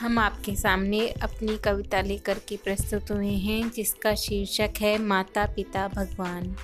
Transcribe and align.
हम 0.00 0.18
आपके 0.18 0.56
सामने 0.56 1.08
अपनी 1.08 1.56
कविता 1.56 2.00
लेकर 2.00 2.38
के 2.48 2.56
प्रस्तुत 2.56 3.10
हुए 3.10 3.30
हैं, 3.30 3.70
जिसका 3.70 4.14
शीर्षक 4.14 4.70
है 4.80 4.98
माता 4.98 5.46
पिता 5.46 5.88
भगवान। 5.88 6.56